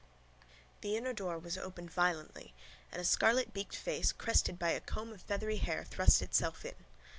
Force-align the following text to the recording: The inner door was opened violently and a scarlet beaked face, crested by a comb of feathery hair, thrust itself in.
The 0.81 0.97
inner 0.97 1.13
door 1.13 1.37
was 1.37 1.59
opened 1.59 1.91
violently 1.91 2.55
and 2.91 2.99
a 2.99 3.05
scarlet 3.05 3.53
beaked 3.53 3.75
face, 3.75 4.11
crested 4.11 4.57
by 4.57 4.71
a 4.71 4.79
comb 4.81 5.11
of 5.13 5.21
feathery 5.21 5.57
hair, 5.57 5.83
thrust 5.83 6.23
itself 6.23 6.65
in. 6.65 6.73